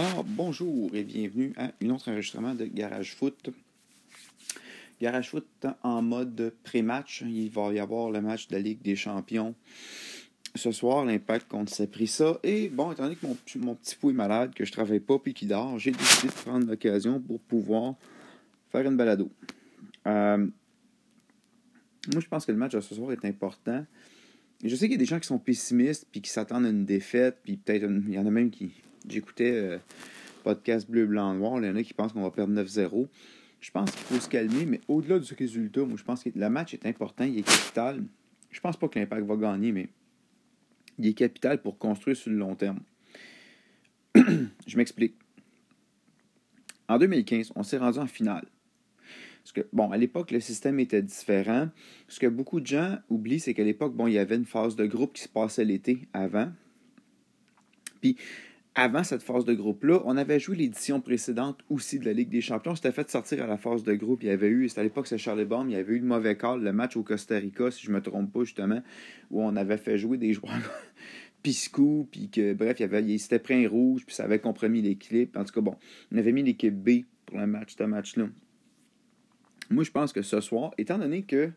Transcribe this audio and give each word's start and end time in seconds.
Alors, 0.00 0.24
bonjour 0.24 0.94
et 0.94 1.04
bienvenue 1.04 1.52
à 1.58 1.72
un 1.82 1.90
autre 1.90 2.10
enregistrement 2.10 2.54
de 2.54 2.64
Garage 2.64 3.14
Foot. 3.14 3.50
Garage 4.98 5.28
Foot 5.28 5.66
en 5.82 6.00
mode 6.00 6.54
pré-match. 6.64 7.22
Il 7.26 7.50
va 7.50 7.70
y 7.74 7.78
avoir 7.78 8.10
le 8.10 8.22
match 8.22 8.48
de 8.48 8.54
la 8.54 8.62
Ligue 8.62 8.80
des 8.80 8.96
Champions 8.96 9.54
ce 10.54 10.72
soir, 10.72 11.04
l'impact 11.04 11.48
contre 11.48 11.70
ça. 11.70 11.84
Et 12.42 12.70
bon, 12.70 12.92
étant 12.92 13.02
donné 13.02 13.16
que 13.16 13.26
mon, 13.58 13.74
petit 13.74 13.94
pou 13.94 14.08
est 14.08 14.14
malade, 14.14 14.54
que 14.54 14.64
je 14.64 14.72
travaille 14.72 15.00
pas 15.00 15.18
puis 15.18 15.34
qu'il 15.34 15.48
dort, 15.48 15.78
j'ai 15.78 15.90
décidé 15.90 16.28
de 16.28 16.32
prendre 16.32 16.66
l'occasion 16.66 17.20
pour 17.20 17.38
pouvoir 17.38 17.96
faire 18.72 18.86
une 18.86 18.96
balado. 18.96 19.30
Euh, 20.06 20.46
moi, 22.10 22.20
je 22.20 22.26
pense 22.26 22.46
que 22.46 22.52
le 22.52 22.58
match 22.58 22.72
de 22.72 22.80
ce 22.80 22.94
soir 22.94 23.12
est 23.12 23.26
important. 23.26 23.84
je 24.64 24.74
sais 24.74 24.86
qu'il 24.86 24.92
y 24.92 24.94
a 24.94 24.98
des 24.98 25.04
gens 25.04 25.20
qui 25.20 25.26
sont 25.26 25.38
pessimistes 25.38 26.06
puis 26.10 26.22
qui 26.22 26.30
s'attendent 26.30 26.64
à 26.64 26.70
une 26.70 26.86
défaite, 26.86 27.40
puis 27.42 27.58
peut-être 27.58 27.82
il 27.82 28.14
y 28.14 28.18
en 28.18 28.24
a 28.24 28.30
même 28.30 28.48
qui. 28.48 28.72
J'écoutais 29.08 29.52
euh, 29.52 29.78
podcast 30.44 30.90
bleu, 30.90 31.06
blanc, 31.06 31.34
noir. 31.34 31.58
Il 31.60 31.66
y 31.66 31.70
en 31.70 31.76
a 31.76 31.82
qui 31.82 31.94
pensent 31.94 32.12
qu'on 32.12 32.22
va 32.22 32.30
perdre 32.30 32.52
9-0. 32.54 33.08
Je 33.60 33.70
pense 33.70 33.90
qu'il 33.90 34.00
faut 34.00 34.20
se 34.20 34.28
calmer, 34.28 34.64
mais 34.64 34.80
au-delà 34.88 35.18
de 35.18 35.24
ce 35.24 35.34
résultat, 35.34 35.84
moi, 35.84 35.96
je 35.96 36.04
pense 36.04 36.24
que 36.24 36.30
le 36.34 36.48
match 36.48 36.72
est 36.74 36.86
important, 36.86 37.24
il 37.24 37.38
est 37.38 37.42
capital. 37.42 38.02
Je 38.50 38.60
pense 38.60 38.76
pas 38.76 38.88
que 38.88 38.98
l'Impact 38.98 39.26
va 39.26 39.36
gagner, 39.36 39.70
mais 39.72 39.88
il 40.98 41.06
est 41.06 41.14
capital 41.14 41.60
pour 41.60 41.78
construire 41.78 42.16
sur 42.16 42.30
le 42.30 42.38
long 42.38 42.54
terme. 42.54 42.80
je 44.66 44.76
m'explique. 44.76 45.14
En 46.88 46.98
2015, 46.98 47.52
on 47.54 47.62
s'est 47.62 47.78
rendu 47.78 47.98
en 47.98 48.06
finale. 48.06 48.46
Parce 49.42 49.52
que, 49.52 49.66
bon, 49.72 49.90
à 49.90 49.96
l'époque, 49.96 50.30
le 50.32 50.40
système 50.40 50.80
était 50.80 51.02
différent. 51.02 51.68
Ce 52.08 52.18
que 52.18 52.26
beaucoup 52.26 52.60
de 52.60 52.66
gens 52.66 52.98
oublient, 53.08 53.40
c'est 53.40 53.54
qu'à 53.54 53.64
l'époque, 53.64 53.94
bon, 53.94 54.06
il 54.06 54.14
y 54.14 54.18
avait 54.18 54.36
une 54.36 54.44
phase 54.44 54.76
de 54.76 54.86
groupe 54.86 55.14
qui 55.14 55.22
se 55.22 55.28
passait 55.28 55.64
l'été 55.64 56.08
avant. 56.12 56.50
Puis, 58.00 58.16
avant 58.80 59.04
cette 59.04 59.22
phase 59.22 59.44
de 59.44 59.52
groupe-là, 59.52 60.00
on 60.06 60.16
avait 60.16 60.40
joué 60.40 60.56
l'édition 60.56 61.02
précédente 61.02 61.60
aussi 61.68 61.98
de 61.98 62.06
la 62.06 62.14
Ligue 62.14 62.30
des 62.30 62.40
Champions. 62.40 62.74
C'était 62.74 62.92
fait 62.92 63.10
sortir 63.10 63.44
à 63.44 63.46
la 63.46 63.58
phase 63.58 63.84
de 63.84 63.92
groupe. 63.92 64.22
Il 64.22 64.28
y 64.28 64.32
avait 64.32 64.48
eu, 64.48 64.70
c'était 64.70 64.80
à 64.80 64.84
l'époque, 64.84 65.06
c'est 65.06 65.18
Charlie 65.18 65.44
Baum, 65.44 65.68
il 65.68 65.74
y 65.74 65.76
avait 65.76 65.96
eu 65.96 65.98
le 65.98 66.06
mauvais 66.06 66.34
call, 66.34 66.62
le 66.62 66.72
match 66.72 66.96
au 66.96 67.02
Costa 67.02 67.36
Rica, 67.36 67.70
si 67.70 67.84
je 67.84 67.92
me 67.92 68.00
trompe 68.00 68.32
pas, 68.32 68.42
justement, 68.42 68.80
où 69.30 69.42
on 69.42 69.54
avait 69.54 69.76
fait 69.76 69.98
jouer 69.98 70.16
des 70.16 70.32
joueurs 70.32 70.54
piscou, 71.42 72.08
puis 72.10 72.30
que, 72.30 72.54
bref, 72.54 72.80
il, 72.80 72.84
avait, 72.84 73.04
il 73.04 73.18
s'était 73.18 73.54
un 73.54 73.68
rouge, 73.68 74.06
puis 74.06 74.14
ça 74.14 74.24
avait 74.24 74.38
compromis 74.38 74.80
l'équilibre. 74.80 75.38
En 75.38 75.44
tout 75.44 75.52
cas, 75.52 75.60
bon, 75.60 75.76
on 76.10 76.16
avait 76.16 76.32
mis 76.32 76.42
l'équipe 76.42 76.74
B 76.74 77.04
pour 77.26 77.36
le 77.36 77.46
match, 77.46 77.74
ce 77.76 77.84
match-là. 77.84 78.28
Moi, 79.68 79.84
je 79.84 79.90
pense 79.90 80.14
que 80.14 80.22
ce 80.22 80.40
soir, 80.40 80.72
étant 80.78 80.96
donné 80.96 81.24
que 81.24 81.50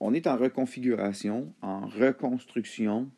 on 0.00 0.12
est 0.14 0.26
en 0.26 0.36
reconfiguration, 0.36 1.54
en 1.62 1.86
reconstruction, 1.86 3.08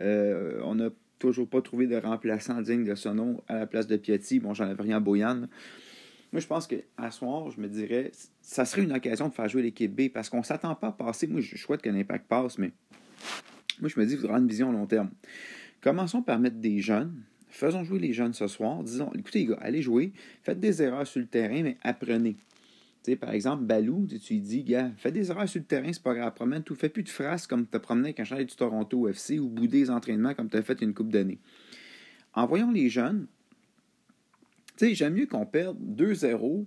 euh, 0.00 0.60
on 0.62 0.76
n'a 0.76 0.90
toujours 1.24 1.48
pas 1.48 1.62
trouvé 1.62 1.86
de 1.86 1.96
remplaçant 1.96 2.60
digne 2.60 2.84
de 2.84 2.94
ce 2.94 3.08
nom 3.08 3.42
à 3.48 3.54
la 3.54 3.66
place 3.66 3.86
de 3.86 3.96
Piatti. 3.96 4.40
Bon, 4.40 4.52
j'en 4.52 4.64
avais 4.64 4.82
rien 4.82 4.98
à. 4.98 5.34
Moi, 5.34 5.48
je 6.40 6.46
pense 6.46 6.66
qu'à 6.66 7.10
soir, 7.10 7.50
je 7.50 7.60
me 7.60 7.68
dirais, 7.68 8.12
ça 8.42 8.66
serait 8.66 8.82
une 8.82 8.92
occasion 8.92 9.28
de 9.28 9.32
faire 9.32 9.48
jouer 9.48 9.62
l'équipe 9.62 9.94
B 9.94 10.12
parce 10.12 10.28
qu'on 10.28 10.38
ne 10.38 10.42
s'attend 10.42 10.74
pas 10.74 10.88
à 10.88 10.92
passer. 10.92 11.26
Moi, 11.26 11.40
je 11.40 11.56
souhaite 11.56 11.80
que 11.80 11.88
l'impact 11.88 12.28
passe, 12.28 12.58
mais 12.58 12.72
moi, 13.80 13.88
je 13.88 13.98
me 13.98 14.04
dis, 14.04 14.14
il 14.14 14.20
faudra 14.20 14.38
une 14.38 14.48
vision 14.48 14.68
à 14.68 14.72
long 14.72 14.86
terme. 14.86 15.10
Commençons 15.80 16.20
par 16.20 16.38
mettre 16.38 16.56
des 16.56 16.80
jeunes. 16.80 17.22
Faisons 17.48 17.84
jouer 17.84 18.00
les 18.00 18.12
jeunes 18.12 18.34
ce 18.34 18.46
soir. 18.46 18.82
Disons, 18.82 19.10
écoutez, 19.14 19.40
les 19.40 19.46
gars, 19.46 19.58
allez 19.62 19.80
jouer. 19.80 20.12
Faites 20.42 20.60
des 20.60 20.82
erreurs 20.82 21.06
sur 21.06 21.20
le 21.20 21.26
terrain, 21.26 21.62
mais 21.62 21.78
apprenez. 21.82 22.36
Par 23.18 23.30
exemple, 23.30 23.64
Balou, 23.64 24.06
tu 24.06 24.34
lui 24.34 24.40
dis, 24.40 24.64
gars, 24.64 24.90
fais 24.96 25.12
des 25.12 25.30
erreurs 25.30 25.48
sur 25.48 25.60
le 25.60 25.66
terrain, 25.66 25.92
c'est 25.92 26.02
pas 26.02 26.14
grave, 26.14 26.32
promène 26.34 26.62
tout. 26.62 26.74
Fais 26.74 26.88
plus 26.88 27.02
de 27.02 27.08
phrases 27.08 27.46
comme 27.46 27.66
tu 27.66 27.76
as 27.76 27.80
promené 27.80 28.14
quand 28.14 28.24
je 28.24 28.34
du 28.34 28.56
Toronto 28.56 29.08
FC 29.08 29.38
ou 29.38 29.48
bouder 29.48 29.82
des 29.82 29.90
entraînements 29.90 30.34
comme 30.34 30.48
tu 30.48 30.56
as 30.56 30.62
fait 30.62 30.80
une 30.80 30.94
coupe 30.94 31.12
d'années. 31.12 31.38
Envoyons 32.32 32.70
les 32.70 32.88
jeunes. 32.88 33.26
Tu 34.76 34.86
sais, 34.86 34.94
j'aime 34.94 35.14
mieux 35.14 35.26
qu'on 35.26 35.46
perde 35.46 35.78
2-0 35.78 36.64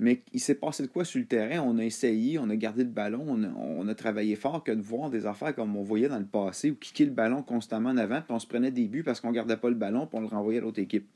mais 0.00 0.22
il 0.32 0.38
s'est 0.38 0.54
passé 0.54 0.84
de 0.84 0.88
quoi 0.88 1.04
sur 1.04 1.18
le 1.18 1.26
terrain? 1.26 1.60
On 1.60 1.78
a 1.78 1.84
essayé, 1.84 2.38
on 2.38 2.48
a 2.50 2.56
gardé 2.56 2.84
le 2.84 2.90
ballon, 2.90 3.24
on 3.56 3.88
a, 3.88 3.94
travaillé 3.94 4.36
fort 4.36 4.62
que 4.62 4.70
de 4.70 4.80
voir 4.80 5.10
des 5.10 5.26
affaires 5.26 5.54
comme 5.54 5.76
on 5.76 5.82
voyait 5.82 6.08
dans 6.08 6.20
le 6.20 6.24
passé, 6.24 6.70
où 6.70 6.76
kicker 6.76 7.06
le 7.06 7.10
ballon 7.10 7.42
constamment 7.42 7.90
en 7.90 7.96
avant, 7.96 8.20
puis 8.22 8.30
on 8.30 8.38
se 8.38 8.46
prenait 8.46 8.70
des 8.70 8.86
buts 8.86 9.02
parce 9.02 9.20
qu'on 9.20 9.32
gardait 9.32 9.56
pas 9.56 9.68
le 9.68 9.74
ballon, 9.74 10.06
puis 10.06 10.16
on 10.18 10.20
le 10.20 10.28
renvoyait 10.28 10.60
à 10.60 10.62
l'autre 10.62 10.78
équipe. 10.78 11.08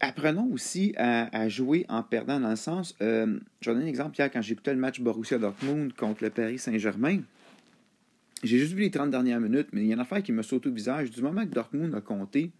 Apprenons 0.00 0.50
aussi 0.52 0.94
à, 0.96 1.48
jouer 1.48 1.84
en 1.88 2.02
perdant 2.02 2.40
dans 2.40 2.50
le 2.50 2.56
sens. 2.56 2.96
Euh, 3.02 3.38
je 3.60 3.70
vais 3.70 3.74
donner 3.74 3.86
un 3.86 3.90
exemple 3.90 4.16
hier 4.18 4.30
quand 4.30 4.42
j'écoutais 4.42 4.72
le 4.72 4.80
match 4.80 5.00
Borussia 5.00 5.38
Dortmund 5.38 5.92
contre 5.92 6.24
le 6.24 6.30
Paris 6.30 6.58
Saint-Germain. 6.58 7.20
J'ai 8.42 8.58
juste 8.58 8.72
vu 8.72 8.80
les 8.80 8.90
30 8.90 9.10
dernières 9.10 9.40
minutes, 9.40 9.68
mais 9.72 9.82
il 9.82 9.86
y 9.88 9.90
a 9.90 9.94
une 9.94 10.00
affaire 10.00 10.22
qui 10.22 10.32
me 10.32 10.42
saute 10.42 10.66
au 10.66 10.72
visage. 10.72 11.10
Du 11.10 11.20
moment 11.20 11.42
que 11.42 11.52
Dortmund 11.52 11.94
a 11.94 12.00
compté, 12.00 12.50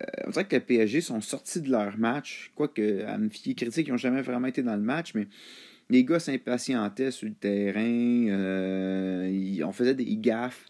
euh, 0.00 0.04
on 0.26 0.30
dirait 0.30 0.44
que 0.44 0.56
les 0.56 0.60
PSG 0.60 1.00
sont 1.00 1.20
sortis 1.20 1.60
de 1.60 1.70
leur 1.70 1.96
match. 1.96 2.50
Quoique, 2.56 3.04
à 3.04 3.16
me 3.16 3.28
fier 3.28 3.54
critique, 3.54 3.86
ils 3.86 3.92
n'ont 3.92 3.96
jamais 3.96 4.22
vraiment 4.22 4.48
été 4.48 4.62
dans 4.64 4.74
le 4.74 4.82
match, 4.82 5.14
mais 5.14 5.28
les 5.90 6.04
gars 6.04 6.18
s'impatientaient 6.18 7.12
sur 7.12 7.28
le 7.28 7.34
terrain. 7.34 8.28
Euh, 8.28 9.62
on 9.64 9.72
faisait 9.72 9.94
des 9.94 10.16
gaffes. 10.16 10.66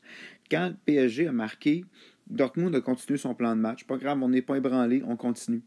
Quand 0.50 0.68
le 0.68 0.76
PSG 0.84 1.28
a 1.28 1.32
marqué, 1.32 1.86
Dortmund 2.34 2.74
a 2.74 2.80
continué 2.80 3.18
son 3.18 3.34
plan 3.34 3.54
de 3.54 3.60
match. 3.60 3.84
Pas 3.84 3.96
grave, 3.96 4.22
on 4.22 4.28
n'est 4.28 4.42
pas 4.42 4.56
ébranlé, 4.56 5.02
on 5.06 5.16
continue. 5.16 5.62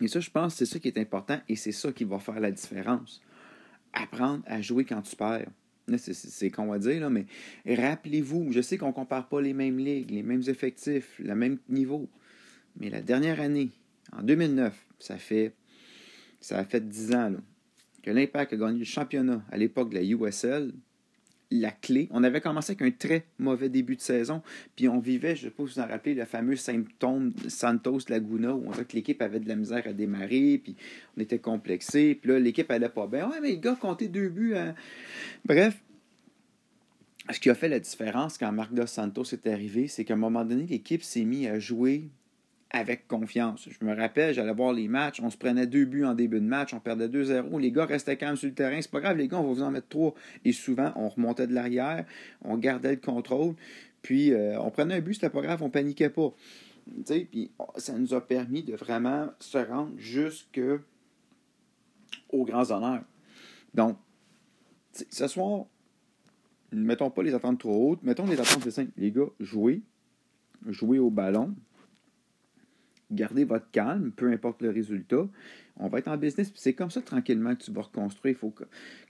Et 0.00 0.08
ça, 0.08 0.20
je 0.20 0.30
pense, 0.30 0.54
c'est 0.54 0.66
ça 0.66 0.78
qui 0.78 0.88
est 0.88 0.98
important 0.98 1.40
et 1.48 1.56
c'est 1.56 1.72
ça 1.72 1.92
qui 1.92 2.04
va 2.04 2.18
faire 2.18 2.38
la 2.38 2.50
différence. 2.50 3.22
Apprendre 3.92 4.42
à 4.46 4.60
jouer 4.60 4.84
quand 4.84 5.02
tu 5.02 5.16
perds. 5.16 5.48
C'est 5.96 6.50
qu'on 6.50 6.66
va 6.66 6.78
dire, 6.78 7.00
là, 7.00 7.10
mais 7.10 7.26
rappelez-vous, 7.66 8.50
je 8.50 8.60
sais 8.60 8.76
qu'on 8.76 8.88
ne 8.88 8.92
compare 8.92 9.28
pas 9.28 9.40
les 9.40 9.54
mêmes 9.54 9.78
ligues, 9.78 10.10
les 10.10 10.24
mêmes 10.24 10.42
effectifs, 10.48 11.18
le 11.18 11.34
même 11.34 11.58
niveau. 11.68 12.08
Mais 12.78 12.90
la 12.90 13.00
dernière 13.00 13.40
année, 13.40 13.70
en 14.12 14.22
2009, 14.22 14.74
ça 14.98 15.16
fait 15.16 15.54
ça 16.40 16.58
a 16.58 16.64
fait 16.64 16.86
10 16.86 17.14
ans 17.14 17.32
que 18.02 18.10
l'Impact 18.10 18.52
a 18.52 18.56
gagné 18.56 18.80
le 18.80 18.84
championnat 18.84 19.44
à 19.50 19.56
l'époque 19.56 19.90
de 19.90 19.96
la 19.96 20.02
USL. 20.02 20.72
La 21.52 21.70
clé, 21.70 22.08
on 22.10 22.24
avait 22.24 22.40
commencé 22.40 22.72
avec 22.72 22.82
un 22.82 22.90
très 22.90 23.24
mauvais 23.38 23.68
début 23.68 23.94
de 23.94 24.00
saison, 24.00 24.42
puis 24.74 24.88
on 24.88 24.98
vivait, 24.98 25.36
je 25.36 25.44
ne 25.44 25.50
sais 25.50 25.54
pas 25.54 25.64
si 25.66 25.74
vous 25.74 25.80
en 25.80 25.86
rappelez, 25.86 26.14
le 26.14 26.24
fameux 26.24 26.56
symptôme 26.56 27.32
Santos 27.46 28.00
Laguna, 28.08 28.52
où 28.52 28.64
on 28.66 28.70
voit 28.72 28.84
que 28.84 28.96
l'équipe 28.96 29.22
avait 29.22 29.38
de 29.38 29.48
la 29.48 29.54
misère 29.54 29.86
à 29.86 29.92
démarrer, 29.92 30.60
puis 30.62 30.74
on 31.16 31.20
était 31.20 31.38
complexé, 31.38 32.16
puis 32.16 32.32
là, 32.32 32.40
l'équipe 32.40 32.68
allait 32.70 32.88
pas 32.88 33.06
bien. 33.06 33.28
Ouais, 33.30 33.40
mais 33.40 33.52
le 33.52 33.58
gars 33.58 33.76
comptait 33.80 34.08
deux 34.08 34.28
buts. 34.28 34.56
Hein. 34.56 34.74
Bref, 35.44 35.80
ce 37.30 37.38
qui 37.38 37.50
a 37.50 37.54
fait 37.54 37.68
la 37.68 37.78
différence 37.80 38.38
quand 38.38 38.50
Marc 38.50 38.72
Dos 38.74 38.86
Santos 38.86 39.24
est 39.32 39.46
arrivé, 39.46 39.86
c'est 39.86 40.04
qu'à 40.04 40.14
un 40.14 40.18
moment 40.18 40.44
donné, 40.44 40.66
l'équipe 40.66 41.02
s'est 41.02 41.24
mise 41.24 41.46
à 41.46 41.58
jouer 41.60 42.08
avec 42.76 43.08
confiance. 43.08 43.68
Je 43.68 43.84
me 43.84 43.94
rappelle, 43.94 44.34
j'allais 44.34 44.52
voir 44.52 44.72
les 44.72 44.88
matchs, 44.88 45.20
on 45.20 45.30
se 45.30 45.36
prenait 45.36 45.66
deux 45.66 45.84
buts 45.84 46.04
en 46.04 46.14
début 46.14 46.40
de 46.40 46.46
match, 46.46 46.74
on 46.74 46.80
perdait 46.80 47.08
2-0, 47.08 47.60
les 47.60 47.72
gars 47.72 47.86
restaient 47.86 48.16
calmes 48.16 48.36
sur 48.36 48.48
le 48.48 48.54
terrain, 48.54 48.80
c'est 48.80 48.90
pas 48.90 49.00
grave, 49.00 49.16
les 49.16 49.28
gars, 49.28 49.38
on 49.38 49.44
va 49.44 49.52
vous 49.52 49.62
en 49.62 49.70
mettre 49.70 49.88
trois. 49.88 50.14
Et 50.44 50.52
souvent, 50.52 50.92
on 50.96 51.08
remontait 51.08 51.46
de 51.46 51.54
l'arrière, 51.54 52.04
on 52.42 52.56
gardait 52.56 52.92
le 52.92 53.00
contrôle, 53.00 53.54
puis 54.02 54.32
euh, 54.32 54.60
on 54.60 54.70
prenait 54.70 54.94
un 54.94 55.00
but, 55.00 55.14
c'était 55.14 55.30
pas 55.30 55.42
grave, 55.42 55.62
on 55.62 55.70
paniquait 55.70 56.10
pas. 56.10 56.32
Puis 57.04 57.50
ça 57.76 57.94
nous 57.94 58.14
a 58.14 58.20
permis 58.20 58.62
de 58.62 58.74
vraiment 58.74 59.28
se 59.40 59.58
rendre 59.58 59.92
jusque 59.96 60.60
aux 62.30 62.44
grands 62.44 62.70
honneurs. 62.70 63.02
Donc, 63.74 63.96
ce 64.92 65.26
soir, 65.26 65.66
ne 66.72 66.80
mettons 66.80 67.10
pas 67.10 67.22
les 67.22 67.34
attentes 67.34 67.58
trop 67.58 67.92
hautes, 67.92 68.02
mettons 68.02 68.26
les 68.26 68.40
attentes 68.40 68.68
simples. 68.70 68.92
Les 68.96 69.10
gars, 69.10 69.28
jouez, 69.40 69.82
jouez 70.66 70.98
au 70.98 71.10
ballon, 71.10 71.54
gardez 73.10 73.44
votre 73.44 73.70
calme, 73.70 74.10
peu 74.12 74.30
importe 74.30 74.62
le 74.62 74.70
résultat. 74.70 75.26
On 75.78 75.88
va 75.88 75.98
être 75.98 76.08
en 76.08 76.16
business, 76.16 76.52
c'est 76.54 76.72
comme 76.72 76.90
ça 76.90 77.02
tranquillement 77.02 77.54
que 77.54 77.62
tu 77.62 77.70
vas 77.70 77.82
reconstruire. 77.82 78.34
Il 78.34 78.38
faut 78.38 78.54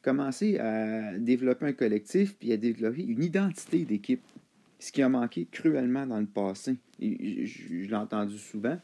commencer 0.02 0.58
à 0.58 1.16
développer 1.18 1.66
un 1.66 1.72
collectif 1.72 2.36
puis 2.36 2.52
à 2.52 2.56
développer 2.56 3.04
une 3.04 3.22
identité 3.22 3.84
d'équipe. 3.84 4.22
Ce 4.78 4.92
qui 4.92 5.02
a 5.02 5.08
manqué 5.08 5.46
cruellement 5.50 6.06
dans 6.06 6.20
le 6.20 6.26
passé. 6.26 6.76
Et 7.00 7.46
je, 7.46 7.88
l'ai 7.88 7.94
entendu 7.94 8.36
souvent. 8.36 8.78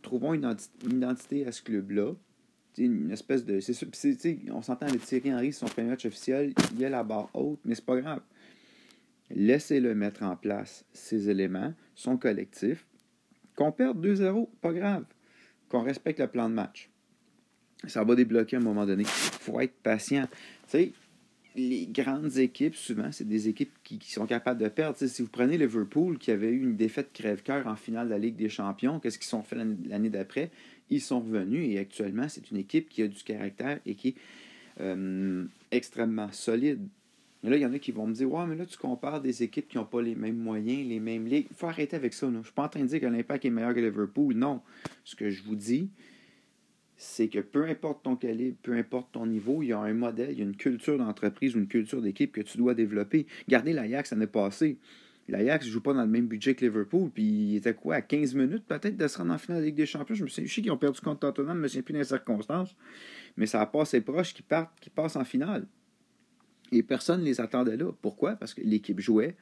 Trouvons 0.00 0.34
une, 0.34 0.54
identité 0.84 1.46
à 1.46 1.50
ce 1.50 1.62
club-là. 1.62 2.12
Une 2.78 3.10
espèce 3.10 3.44
de. 3.44 3.60
on 4.52 4.62
s'entend 4.62 4.86
avec 4.86 5.00
Thierry 5.02 5.32
Henry, 5.32 5.52
son 5.52 5.66
premier 5.66 5.90
match 5.90 6.06
officiel, 6.06 6.52
il 6.72 6.80
y 6.80 6.84
a 6.84 6.88
la 6.88 7.04
barre 7.04 7.30
haute, 7.32 7.60
mais 7.64 7.74
c'est 7.74 7.84
pas 7.84 8.00
grave. 8.00 8.20
Laissez-le 9.30 9.94
mettre 9.94 10.22
en 10.22 10.36
place 10.36 10.84
ces 10.92 11.30
éléments, 11.30 11.72
son 11.94 12.16
collectif, 12.16 12.84
qu'on 13.56 13.72
perde 13.72 14.04
2-0, 14.04 14.48
pas 14.60 14.72
grave. 14.72 15.04
Qu'on 15.68 15.82
respecte 15.82 16.20
le 16.20 16.28
plan 16.28 16.48
de 16.48 16.54
match. 16.54 16.90
Ça 17.86 18.04
va 18.04 18.14
débloquer 18.14 18.56
à 18.56 18.58
un 18.60 18.62
moment 18.62 18.86
donné. 18.86 19.02
Il 19.02 19.08
faut 19.08 19.60
être 19.60 19.74
patient. 19.82 20.26
Tu 20.68 20.68
sais, 20.68 20.92
les 21.56 21.86
grandes 21.86 22.36
équipes, 22.38 22.74
souvent, 22.74 23.12
c'est 23.12 23.28
des 23.28 23.48
équipes 23.48 23.72
qui, 23.84 24.00
sont 24.10 24.26
capables 24.26 24.60
de 24.60 24.68
perdre. 24.68 24.96
si 24.98 25.22
vous 25.22 25.28
prenez 25.28 25.56
Liverpool, 25.56 26.18
qui 26.18 26.30
avait 26.30 26.50
eu 26.50 26.62
une 26.62 26.76
défaite 26.76 27.12
crève-cœur 27.12 27.66
en 27.66 27.76
finale 27.76 28.06
de 28.06 28.12
la 28.12 28.18
Ligue 28.18 28.36
des 28.36 28.48
Champions, 28.48 28.98
qu'est-ce 28.98 29.18
qu'ils 29.18 29.28
sont 29.28 29.42
fait 29.42 29.56
l'année 29.56 30.10
d'après? 30.10 30.50
Ils 30.90 31.00
sont 31.00 31.20
revenus 31.20 31.68
et 31.70 31.78
actuellement, 31.78 32.28
c'est 32.28 32.50
une 32.50 32.56
équipe 32.56 32.88
qui 32.88 33.02
a 33.02 33.08
du 33.08 33.22
caractère 33.22 33.78
et 33.86 33.94
qui 33.94 34.08
est 34.08 34.14
euh, 34.80 35.44
extrêmement 35.70 36.30
solide. 36.32 36.88
Là, 37.50 37.56
il 37.56 37.62
y 37.62 37.66
en 37.66 37.72
a 37.74 37.78
qui 37.78 37.92
vont 37.92 38.06
me 38.06 38.14
dire 38.14 38.32
Ouais, 38.32 38.46
mais 38.46 38.56
là, 38.56 38.64
tu 38.64 38.78
compares 38.78 39.20
des 39.20 39.42
équipes 39.42 39.68
qui 39.68 39.76
n'ont 39.76 39.84
pas 39.84 40.00
les 40.00 40.14
mêmes 40.14 40.38
moyens, 40.38 40.88
les 40.88 40.98
mêmes 40.98 41.26
ligues. 41.26 41.46
Il 41.50 41.56
faut 41.56 41.66
arrêter 41.66 41.94
avec 41.94 42.14
ça. 42.14 42.26
Je 42.30 42.38
ne 42.38 42.42
suis 42.42 42.52
pas 42.52 42.64
en 42.64 42.68
train 42.68 42.80
de 42.80 42.86
dire 42.86 43.00
que 43.00 43.06
l'Impact 43.06 43.44
est 43.44 43.50
meilleur 43.50 43.74
que 43.74 43.80
Liverpool. 43.80 44.34
Non. 44.34 44.62
Ce 45.04 45.14
que 45.14 45.28
je 45.28 45.42
vous 45.42 45.54
dis, 45.54 45.90
c'est 46.96 47.28
que 47.28 47.40
peu 47.40 47.64
importe 47.64 48.02
ton 48.02 48.16
calibre, 48.16 48.56
peu 48.62 48.72
importe 48.72 49.12
ton 49.12 49.26
niveau, 49.26 49.62
il 49.62 49.68
y 49.68 49.72
a 49.72 49.78
un 49.78 49.92
modèle, 49.92 50.30
il 50.32 50.38
y 50.38 50.40
a 50.40 50.44
une 50.44 50.56
culture 50.56 50.96
d'entreprise 50.96 51.54
ou 51.54 51.58
une 51.58 51.68
culture 51.68 52.00
d'équipe 52.00 52.32
que 52.32 52.40
tu 52.40 52.56
dois 52.56 52.74
développer. 52.74 53.26
Gardez 53.46 53.74
l'Ajax 53.74 54.12
l'année 54.12 54.26
passée. 54.26 54.78
L'Ajax 55.28 55.66
ne 55.66 55.70
joue 55.70 55.82
pas 55.82 55.92
dans 55.92 56.02
le 56.02 56.08
même 56.08 56.26
budget 56.26 56.54
que 56.54 56.64
Liverpool, 56.64 57.10
puis 57.10 57.24
il 57.24 57.56
était 57.56 57.74
quoi, 57.74 57.96
à 57.96 58.02
15 58.02 58.34
minutes 58.34 58.64
peut-être 58.66 58.96
de 58.96 59.06
se 59.08 59.18
rendre 59.18 59.32
en 59.32 59.38
finale 59.38 59.58
de 59.58 59.62
la 59.62 59.66
Ligue 59.66 59.76
des 59.76 59.86
Champions? 59.86 60.14
Je, 60.14 60.24
me 60.24 60.28
sais, 60.28 60.46
je 60.46 60.54
sais 60.54 60.62
qu'ils 60.62 60.70
ont 60.70 60.76
perdu 60.76 61.00
contre 61.00 61.20
Tottenham, 61.20 61.56
je 61.56 61.62
me 61.62 61.68
souviens 61.68 61.82
plus 61.82 61.94
des 61.94 62.04
circonstances, 62.04 62.76
mais 63.36 63.46
ça 63.46 63.60
a 63.60 63.66
passé 63.66 64.00
proche 64.02 64.34
qu'ils 64.34 64.44
partent, 64.44 64.78
qu'ils 64.80 64.92
passent 64.92 65.16
en 65.16 65.24
finale. 65.24 65.66
Et 66.72 66.82
personne 66.82 67.20
ne 67.20 67.24
les 67.24 67.40
attendait 67.40 67.76
là. 67.76 67.92
Pourquoi? 68.02 68.36
Parce 68.36 68.54
que 68.54 68.62
l'équipe 68.62 69.00
jouait. 69.00 69.36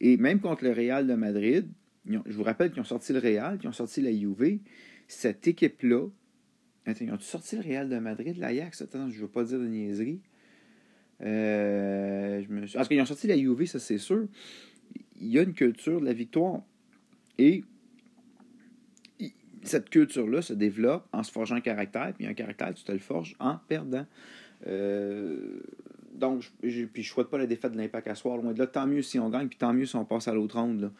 Et 0.00 0.16
même 0.16 0.40
contre 0.40 0.64
le 0.64 0.72
Real 0.72 1.06
de 1.06 1.14
Madrid, 1.14 1.66
je 2.06 2.36
vous 2.36 2.42
rappelle 2.42 2.70
qu'ils 2.70 2.80
ont 2.80 2.84
sorti 2.84 3.12
le 3.12 3.18
Real, 3.18 3.58
qu'ils 3.58 3.68
ont 3.68 3.72
sorti 3.72 4.00
la 4.00 4.12
Juve, 4.12 4.58
cette 5.08 5.46
équipe-là, 5.48 6.06
ils 7.00 7.12
ont 7.12 7.18
sorti 7.18 7.56
le 7.56 7.62
Real 7.62 7.88
de 7.88 7.98
Madrid, 7.98 8.36
l'Ajax? 8.38 8.82
Attends, 8.82 9.10
je 9.10 9.16
ne 9.16 9.22
veux 9.22 9.28
pas 9.28 9.44
dire 9.44 9.58
de 9.58 9.66
niaiserie. 9.66 10.20
Euh. 11.22 12.42
Parce 12.74 12.88
qu'ils 12.88 13.00
ont 13.00 13.06
sorti 13.06 13.26
la 13.26 13.36
Juve, 13.36 13.64
ça 13.66 13.78
c'est 13.78 13.98
sûr. 13.98 14.28
Il 15.20 15.28
y 15.28 15.38
a 15.38 15.42
une 15.42 15.54
culture 15.54 16.00
de 16.00 16.04
la 16.04 16.12
victoire. 16.12 16.62
Et 17.38 17.64
cette 19.62 19.90
culture-là 19.90 20.42
se 20.42 20.52
développe 20.52 21.06
en 21.12 21.22
se 21.22 21.32
forgeant 21.32 21.56
un 21.56 21.60
caractère, 21.60 22.12
puis 22.14 22.26
un 22.26 22.34
caractère, 22.34 22.72
tu 22.74 22.84
te 22.84 22.92
le 22.92 22.98
forges 22.98 23.34
en 23.40 23.56
perdant. 23.68 24.06
Euh, 24.66 25.60
donc, 26.18 26.50
je, 26.62 26.84
puis 26.84 27.04
souhaite 27.04 27.28
pas 27.28 27.38
la 27.38 27.46
défaite 27.46 27.72
de 27.72 27.78
l'impact 27.78 28.08
à 28.08 28.14
soir, 28.14 28.36
loin 28.38 28.52
de 28.52 28.58
là. 28.58 28.66
Tant 28.66 28.86
mieux 28.86 29.02
si 29.02 29.18
on 29.18 29.28
gagne, 29.30 29.48
puis 29.48 29.58
tant 29.58 29.72
mieux 29.72 29.86
si 29.86 29.96
on 29.96 30.04
passe 30.04 30.28
à 30.28 30.34
l'autre 30.34 30.58
ronde. 30.58 30.92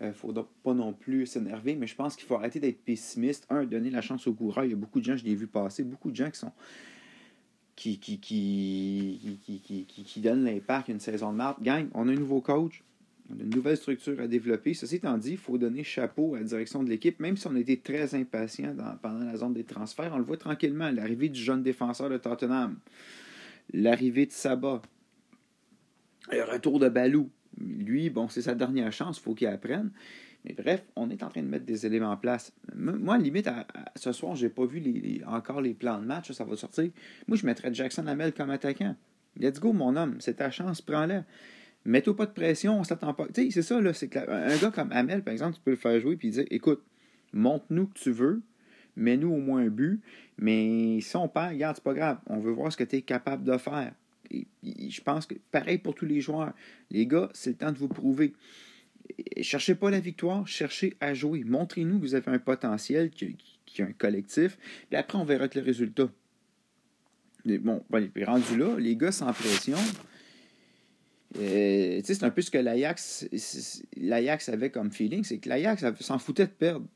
Il 0.00 0.06
ne 0.06 0.42
pas 0.64 0.74
non 0.74 0.92
plus 0.92 1.26
s'énerver, 1.26 1.76
mais 1.76 1.86
je 1.86 1.94
pense 1.94 2.16
qu'il 2.16 2.26
faut 2.26 2.34
arrêter 2.34 2.58
d'être 2.58 2.82
pessimiste. 2.82 3.46
Un, 3.48 3.64
donner 3.64 3.90
la 3.90 4.00
chance 4.00 4.26
au 4.26 4.34
coureur. 4.34 4.64
Il 4.64 4.70
y 4.70 4.74
a 4.74 4.76
beaucoup 4.76 4.98
de 4.98 5.04
gens, 5.04 5.16
je 5.16 5.24
l'ai 5.24 5.36
vu 5.36 5.46
passer, 5.46 5.84
beaucoup 5.84 6.10
de 6.10 6.16
gens 6.16 6.30
qui 6.30 6.38
sont 6.38 6.52
qui, 7.76 7.98
qui, 7.98 8.18
qui, 8.18 9.40
qui, 9.44 9.84
qui, 9.86 10.20
donnent 10.20 10.44
l'impact 10.44 10.88
une 10.88 11.00
saison 11.00 11.32
de 11.32 11.36
mars. 11.36 11.60
Gang, 11.60 11.88
on 11.94 12.08
a 12.08 12.12
un 12.12 12.14
nouveau 12.14 12.40
coach, 12.40 12.82
on 13.30 13.40
a 13.40 13.42
une 13.42 13.50
nouvelle 13.50 13.76
structure 13.76 14.20
à 14.20 14.26
développer. 14.26 14.74
Ceci 14.74 14.96
étant 14.96 15.18
dit, 15.18 15.32
il 15.32 15.38
faut 15.38 15.58
donner 15.58 15.82
chapeau 15.82 16.34
à 16.34 16.38
la 16.38 16.44
direction 16.44 16.82
de 16.82 16.88
l'équipe, 16.88 17.18
même 17.20 17.36
si 17.36 17.46
on 17.46 17.54
a 17.54 17.58
été 17.58 17.78
très 17.78 18.14
impatient 18.14 18.74
pendant 19.02 19.24
la 19.24 19.36
zone 19.36 19.54
des 19.54 19.64
transferts. 19.64 20.12
On 20.14 20.18
le 20.18 20.24
voit 20.24 20.36
tranquillement, 20.36 20.90
l'arrivée 20.90 21.28
du 21.28 21.40
jeune 21.40 21.62
défenseur 21.62 22.10
de 22.10 22.16
Tottenham, 22.16 22.76
l'arrivée 23.72 24.26
de 24.26 24.32
Saba, 24.32 24.82
le 26.30 26.42
retour 26.42 26.78
de 26.78 26.88
Balou. 26.88 27.30
Lui, 27.58 28.10
bon, 28.10 28.28
c'est 28.28 28.42
sa 28.42 28.54
dernière 28.54 28.92
chance, 28.92 29.18
il 29.18 29.22
faut 29.22 29.34
qu'il 29.34 29.46
apprenne. 29.46 29.92
Mais 30.44 30.52
bref, 30.52 30.84
on 30.96 31.08
est 31.08 31.22
en 31.22 31.28
train 31.28 31.42
de 31.42 31.48
mettre 31.48 31.64
des 31.64 31.86
éléments 31.86 32.10
en 32.10 32.16
place. 32.16 32.52
Moi, 32.74 33.16
limite, 33.16 33.48
ce 33.96 34.12
soir, 34.12 34.34
je 34.34 34.44
n'ai 34.44 34.50
pas 34.50 34.66
vu 34.66 34.78
les, 34.78 35.22
encore 35.26 35.60
les 35.60 35.72
plans 35.72 35.98
de 35.98 36.04
match, 36.04 36.32
ça 36.32 36.44
va 36.44 36.56
sortir. 36.56 36.90
Moi, 37.26 37.36
je 37.36 37.46
mettrais 37.46 37.72
Jackson 37.72 38.06
Hamel 38.06 38.34
comme 38.34 38.50
attaquant. 38.50 38.96
Let's 39.38 39.58
go, 39.58 39.72
mon 39.72 39.96
homme, 39.96 40.16
c'est 40.20 40.34
ta 40.34 40.50
chance, 40.50 40.82
prends-la. 40.82 41.24
Mets-toi 41.86 42.16
pas 42.16 42.26
de 42.26 42.32
pression, 42.32 42.78
on 42.78 42.84
s'attend 42.84 43.14
pas. 43.14 43.26
Tu 43.28 43.44
sais, 43.44 43.50
c'est 43.50 43.62
ça, 43.62 43.80
là. 43.80 43.92
C'est 43.92 44.14
un 44.16 44.56
gars 44.56 44.70
comme 44.70 44.92
Hamel, 44.92 45.22
par 45.22 45.32
exemple, 45.32 45.56
tu 45.56 45.62
peux 45.62 45.70
le 45.70 45.76
faire 45.76 45.98
jouer 46.00 46.18
et 46.20 46.28
dire 46.28 46.44
écoute, 46.50 46.82
montre-nous 47.32 47.86
que 47.86 47.98
tu 47.98 48.10
veux, 48.10 48.42
mets-nous 48.96 49.32
au 49.32 49.38
moins 49.38 49.62
un 49.62 49.68
but, 49.68 50.00
mais 50.38 51.00
si 51.00 51.16
on 51.16 51.28
perd, 51.28 51.52
regarde, 51.52 51.76
c'est 51.76 51.84
pas 51.84 51.94
grave. 51.94 52.18
On 52.26 52.38
veut 52.38 52.52
voir 52.52 52.72
ce 52.72 52.76
que 52.76 52.84
tu 52.84 52.96
es 52.96 53.02
capable 53.02 53.44
de 53.44 53.56
faire. 53.58 53.92
Et, 54.30 54.46
je 54.62 55.00
pense 55.00 55.26
que 55.26 55.34
pareil 55.50 55.78
pour 55.78 55.94
tous 55.94 56.06
les 56.06 56.20
joueurs. 56.20 56.54
Les 56.90 57.06
gars, 57.06 57.28
c'est 57.34 57.50
le 57.50 57.56
temps 57.56 57.72
de 57.72 57.78
vous 57.78 57.88
prouver. 57.88 58.34
Cherchez 59.42 59.74
pas 59.74 59.90
la 59.90 60.00
victoire, 60.00 60.46
cherchez 60.46 60.94
à 61.00 61.14
jouer. 61.14 61.44
Montrez-nous 61.44 61.98
que 61.98 62.02
vous 62.02 62.14
avez 62.14 62.30
un 62.30 62.38
potentiel, 62.38 63.10
qui, 63.10 63.36
qui 63.66 63.82
a 63.82 63.86
un 63.86 63.92
collectif, 63.92 64.58
et 64.90 64.96
après 64.96 65.18
on 65.18 65.24
verra 65.24 65.48
que 65.48 65.58
le 65.58 65.64
résultat. 65.64 66.08
Bon, 67.44 67.84
ben, 67.90 68.10
rendu 68.24 68.56
là, 68.56 68.76
les 68.78 68.96
gars 68.96 69.12
sans 69.12 69.30
pression, 69.32 69.76
euh, 71.38 72.00
c'est 72.02 72.22
un 72.22 72.30
peu 72.30 72.40
ce 72.40 72.50
que 72.50 72.58
l'Ajax 72.58 74.48
avait 74.48 74.70
comme 74.70 74.90
feeling, 74.90 75.24
c'est 75.24 75.38
que 75.38 75.48
l'Ajax 75.48 75.84
s'en 76.00 76.18
foutait 76.18 76.46
de 76.46 76.52
perdre 76.52 76.86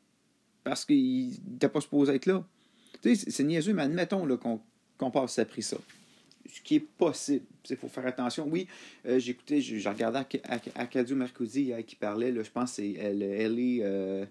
parce 0.69 0.85
qu'il 0.85 1.31
n'était 1.51 1.71
pas 1.71 1.81
supposé 1.81 2.15
être 2.15 2.27
là. 2.27 2.45
C'est 3.03 3.43
niaiseux, 3.43 3.73
mais 3.73 3.85
admettons 3.85 4.29
qu'on 4.99 5.11
passe 5.11 5.39
après 5.39 5.63
ça. 5.63 5.79
Ce 6.47 6.61
qui 6.61 6.77
est 6.77 6.81
possible. 6.81 7.47
Il 7.71 7.77
faut 7.77 7.89
faire 7.89 8.07
attention. 8.07 8.47
Oui, 8.51 8.67
euh, 9.07 9.19
j'ai 9.19 9.31
écouté, 9.31 9.63
j'ai 9.63 9.89
regardé 9.89 10.21
Acadio 10.75 11.17
qui 11.87 11.97
parlait, 11.97 12.35
je 12.35 12.51
pense 12.51 12.71
que 12.73 12.77
c'est 12.77 12.97
euh, 12.99 13.15
le 13.15 13.81
LA 13.81 14.27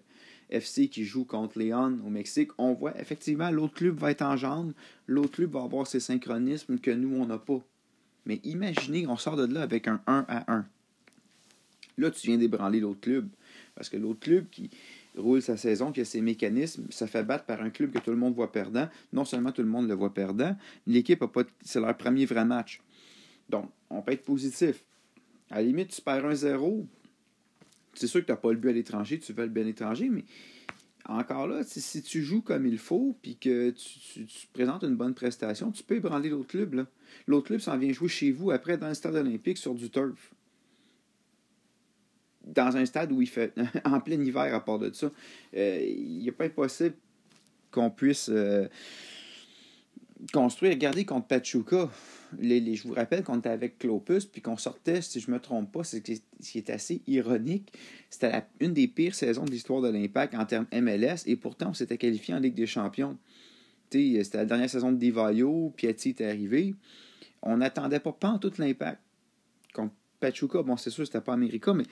FC 0.51 0.89
qui 0.89 1.05
joue 1.05 1.25
contre 1.25 1.57
Léon 1.57 1.97
au 2.05 2.09
Mexique. 2.11 2.51
On 2.59 2.73
voit 2.73 2.95
effectivement 3.01 3.49
l'autre 3.49 3.73
club 3.73 3.97
va 3.97 4.11
être 4.11 4.21
en 4.21 4.37
jambe, 4.37 4.73
l'autre 5.07 5.31
club 5.31 5.53
va 5.53 5.63
avoir 5.63 5.87
ses 5.87 5.99
synchronismes 5.99 6.77
que 6.77 6.91
nous, 6.91 7.19
on 7.19 7.25
n'a 7.25 7.39
pas. 7.39 7.65
Mais 8.27 8.39
imaginez, 8.43 9.07
on 9.07 9.17
sort 9.17 9.37
de 9.37 9.51
là 9.51 9.63
avec 9.63 9.87
un 9.87 10.01
1 10.05 10.25
à 10.27 10.53
1. 10.53 10.67
Là, 11.97 12.11
tu 12.11 12.27
viens 12.27 12.37
d'ébranler 12.37 12.79
l'autre 12.79 13.01
club. 13.01 13.27
Parce 13.73 13.89
que 13.89 13.97
l'autre 13.97 14.19
club 14.19 14.45
qui 14.51 14.69
roule 15.17 15.41
sa 15.41 15.57
saison, 15.57 15.91
qui 15.91 16.01
a 16.01 16.05
ses 16.05 16.21
mécanismes, 16.21 16.87
ça 16.89 17.07
fait 17.07 17.23
battre 17.23 17.45
par 17.45 17.61
un 17.61 17.69
club 17.69 17.91
que 17.91 17.99
tout 17.99 18.11
le 18.11 18.17
monde 18.17 18.35
voit 18.35 18.51
perdant. 18.51 18.87
Non 19.13 19.25
seulement 19.25 19.51
tout 19.51 19.61
le 19.61 19.67
monde 19.67 19.87
le 19.87 19.93
voit 19.93 20.13
perdant, 20.13 20.55
l'équipe 20.85 21.21
a 21.21 21.27
pas. 21.27 21.43
C'est 21.63 21.79
leur 21.79 21.95
premier 21.97 22.25
vrai 22.25 22.45
match. 22.45 22.81
Donc, 23.49 23.69
on 23.89 24.01
peut 24.01 24.13
être 24.13 24.23
positif. 24.23 24.83
À 25.49 25.55
la 25.55 25.63
limite, 25.63 25.89
tu 25.89 26.01
perds 26.01 26.29
1-0. 26.29 26.85
C'est 27.93 28.07
sûr 28.07 28.21
que 28.21 28.25
tu 28.25 28.31
n'as 28.31 28.37
pas 28.37 28.51
le 28.51 28.57
but 28.57 28.69
à 28.69 28.73
l'étranger, 28.73 29.19
tu 29.19 29.33
veux 29.33 29.43
le 29.43 29.49
but 29.49 29.61
à 29.61 29.63
l'étranger, 29.63 30.09
mais 30.09 30.25
encore 31.07 31.47
là, 31.47 31.63
si 31.63 32.01
tu 32.01 32.21
joues 32.21 32.41
comme 32.41 32.65
il 32.65 32.77
faut, 32.77 33.17
puis 33.21 33.37
que 33.37 33.71
tu, 33.71 34.27
présentes 34.53 34.83
une 34.83 34.95
bonne 34.95 35.13
prestation, 35.13 35.71
tu 35.71 35.83
peux 35.83 35.95
ébranler 35.95 36.29
l'autre 36.29 36.49
club. 36.49 36.85
L'autre 37.27 37.47
club 37.47 37.59
s'en 37.59 37.77
vient 37.77 37.93
jouer 37.93 38.09
chez 38.09 38.31
vous 38.31 38.51
après 38.51 38.77
dans 38.77 38.89
le 38.89 38.93
stade 38.93 39.15
olympique 39.15 39.57
sur 39.57 39.73
du 39.73 39.89
turf. 39.89 40.33
Dans 42.53 42.77
un 42.77 42.85
stade 42.85 43.11
où 43.11 43.21
il 43.21 43.27
fait 43.27 43.53
en 43.85 43.99
plein 43.99 44.21
hiver 44.21 44.53
à 44.53 44.63
part 44.63 44.79
de 44.79 44.91
ça. 44.93 45.11
Euh, 45.55 45.85
il 45.85 46.23
n'est 46.23 46.31
pas 46.31 46.45
impossible 46.45 46.95
qu'on 47.71 47.89
puisse 47.89 48.29
euh, 48.31 48.67
construire. 50.33 50.73
Regardez 50.73 51.05
contre 51.05 51.27
Pachuca 51.27 51.89
je 52.33 52.87
vous 52.87 52.93
rappelle 52.93 53.23
qu'on 53.23 53.39
était 53.39 53.49
avec 53.49 53.79
Clopus, 53.79 54.25
puis 54.25 54.41
qu'on 54.41 54.57
sortait, 54.57 55.01
si 55.01 55.19
je 55.19 55.29
ne 55.29 55.35
me 55.35 55.39
trompe 55.39 55.71
pas, 55.71 55.83
ce 55.83 55.97
qui 55.97 56.21
est 56.55 56.69
assez 56.69 57.01
ironique, 57.07 57.71
c'était 58.09 58.43
une 58.59 58.73
des 58.73 58.87
pires 58.87 59.15
saisons 59.15 59.45
de 59.45 59.51
l'histoire 59.51 59.81
de 59.81 59.89
l'Impact 59.89 60.35
en 60.35 60.45
termes 60.45 60.67
MLS, 60.73 61.23
et 61.25 61.35
pourtant 61.35 61.69
on 61.69 61.73
s'était 61.73 61.97
qualifié 61.97 62.33
en 62.33 62.39
Ligue 62.39 62.55
des 62.55 62.67
Champions. 62.67 63.17
C'était 63.89 64.37
la 64.37 64.45
dernière 64.45 64.69
saison 64.69 64.91
de 64.91 64.97
Divayo, 64.97 65.73
Piatti 65.75 66.09
était 66.09 66.25
arrivé. 66.25 66.75
On 67.41 67.57
n'attendait 67.57 68.01
pas, 68.01 68.11
pas 68.11 68.29
en 68.29 68.39
tout 68.39 68.51
l'impact. 68.57 68.99
Pachuca, 70.19 70.63
bon, 70.63 70.77
c'est 70.77 70.89
sûr, 70.89 71.05
c'était 71.05 71.21
pas 71.21 71.33
América, 71.33 71.73
mais 71.73 71.85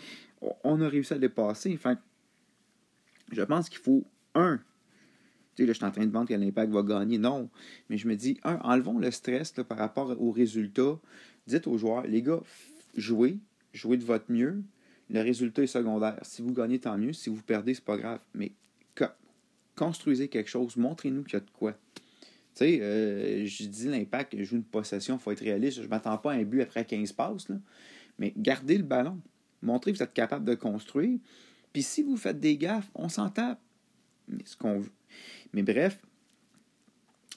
on 0.63 0.81
a 0.81 0.89
réussi 0.89 1.13
à 1.13 1.15
le 1.17 1.21
dépasser. 1.21 1.73
Enfin, 1.75 1.97
je 3.31 3.41
pense 3.43 3.69
qu'il 3.69 3.79
faut, 3.79 4.03
un, 4.33 4.59
tu 5.55 5.63
sais, 5.63 5.67
là, 5.67 5.73
je 5.73 5.77
suis 5.77 5.85
en 5.85 5.91
train 5.91 6.05
de 6.05 6.11
vendre 6.11 6.27
que 6.27 6.33
l'impact 6.33 6.71
va 6.71 6.83
gagner. 6.83 7.17
Non. 7.17 7.49
Mais 7.89 7.97
je 7.97 8.07
me 8.07 8.15
dis, 8.15 8.39
un, 8.43 8.57
enlevons 8.57 8.97
le 8.97 9.09
stress 9.11 9.51
par 9.51 9.77
rapport 9.77 10.15
aux 10.21 10.31
résultats. 10.31 10.99
Dites 11.47 11.67
aux 11.67 11.77
joueurs, 11.77 12.05
les 12.05 12.21
gars, 12.21 12.41
jouez, 12.95 13.39
jouez 13.73 13.97
de 13.97 14.03
votre 14.03 14.31
mieux. 14.31 14.63
Le 15.09 15.21
résultat 15.21 15.63
est 15.63 15.67
secondaire. 15.67 16.19
Si 16.23 16.41
vous 16.41 16.51
gagnez, 16.51 16.79
tant 16.79 16.97
mieux. 16.97 17.13
Si 17.13 17.29
vous 17.29 17.41
perdez, 17.41 17.73
c'est 17.73 17.85
pas 17.85 17.97
grave. 17.97 18.19
Mais 18.33 18.51
construisez 19.75 20.27
quelque 20.27 20.49
chose. 20.49 20.75
Montrez-nous 20.77 21.23
qu'il 21.23 21.33
y 21.33 21.37
a 21.37 21.41
de 21.41 21.51
quoi. 21.51 21.73
Tu 21.73 22.59
sais, 22.59 22.79
euh, 22.81 23.45
je 23.45 23.65
dis 23.65 23.87
l'impact, 23.87 24.41
joue 24.43 24.55
une 24.55 24.63
possession, 24.63 25.15
il 25.15 25.19
faut 25.19 25.31
être 25.31 25.41
réaliste. 25.41 25.77
Je 25.77 25.83
ne 25.83 25.87
m'attends 25.87 26.17
pas 26.17 26.31
à 26.31 26.35
un 26.35 26.43
but 26.43 26.61
après 26.61 26.85
15 26.85 27.11
passes. 27.11 27.49
Là. 27.49 27.57
Mais 28.19 28.33
gardez 28.37 28.77
le 28.77 28.83
ballon. 28.83 29.19
Montrez 29.61 29.91
que 29.91 29.97
vous 29.97 30.03
êtes 30.03 30.13
capable 30.13 30.45
de 30.45 30.55
construire. 30.55 31.19
Puis 31.73 31.83
si 31.83 32.03
vous 32.03 32.17
faites 32.17 32.39
des 32.39 32.57
gaffes, 32.57 32.89
on 32.95 33.09
s'en 33.09 33.29
tape. 33.29 33.59
Mais 34.27 34.43
ce 34.45 34.55
qu'on 34.55 34.79
veut 34.79 34.91
mais 35.53 35.63
bref, 35.63 35.99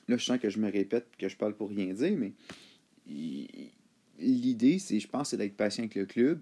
là, 0.09 0.17
je 0.17 0.25
sens 0.25 0.39
que 0.39 0.51
je 0.51 0.59
me 0.59 0.71
répète, 0.71 1.07
que 1.19 1.29
je 1.29 1.37
parle 1.37 1.55
pour 1.55 1.69
rien 1.69 1.93
dire, 1.95 2.17
mais 2.17 2.33
l'idée, 4.19 4.79
c'est, 4.79 5.01
je 5.01 5.09
pense, 5.09 5.31
c'est 5.31 5.37
d'être 5.37 5.57
patient 5.57 5.85
avec 5.85 5.95
le 5.95 6.07
club, 6.07 6.41